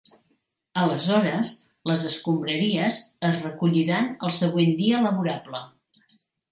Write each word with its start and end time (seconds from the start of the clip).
Aleshores, 0.83 1.51
les 1.91 2.07
escombraries 2.13 3.03
es 3.33 3.45
recolliran 3.49 4.13
el 4.27 4.37
següent 4.43 4.77
dia 4.85 5.05
laborable. 5.09 5.67